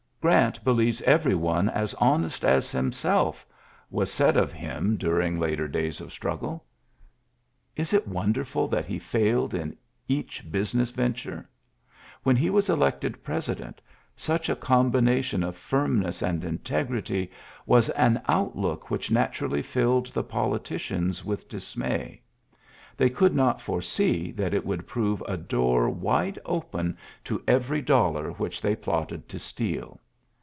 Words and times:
"Grant 0.21 0.63
believes 0.63 1.01
every 1.01 1.33
one 1.33 1.67
as 1.67 1.95
honest 1.95 2.45
as 2.45 2.71
himself," 2.71 3.43
was 3.89 4.11
said 4.13 4.37
of 4.37 4.53
him 4.53 4.95
dur 4.95 5.19
ULYSSES 5.19 5.25
S. 5.25 5.29
GEANT 5.29 5.33
13 5.33 5.33
ing 5.33 5.39
later 5.39 5.67
days 5.67 5.99
of 5.99 6.13
struggle. 6.13 6.63
Is 7.75 7.91
it 7.91 8.07
wonder 8.07 8.45
ful 8.45 8.67
that 8.67 8.85
he 8.85 8.99
failed 8.99 9.55
in 9.55 9.75
each 10.07 10.51
business 10.51 10.91
vent 10.91 11.25
ure 11.25 11.37
t 11.37 11.41
When 12.21 12.35
he 12.35 12.51
was 12.51 12.69
elected 12.69 13.23
President, 13.23 13.81
such 14.15 14.47
a 14.47 14.55
combination 14.55 15.41
of 15.41 15.55
firmness 15.57 16.21
and 16.21 16.43
in 16.45 16.59
tegrity 16.59 17.31
was 17.65 17.89
an 17.89 18.21
outlook 18.27 18.91
which 18.91 19.09
naturally 19.09 19.63
filled 19.63 20.13
the 20.13 20.23
politicians 20.23 21.25
with 21.25 21.49
dismay. 21.49 22.21
They 22.95 23.09
could 23.09 23.33
not 23.33 23.59
foresee 23.59 24.31
that 24.33 24.53
it 24.53 24.67
would 24.67 24.85
prove 24.85 25.23
a 25.27 25.35
door 25.35 25.89
wide 25.89 26.37
open 26.45 26.95
to 27.23 27.41
every 27.47 27.81
dollar 27.81 28.29
which 28.33 28.61
they 28.61 28.75
plotted 28.75 29.27
to 29.27 29.39
steal. 29.39 29.99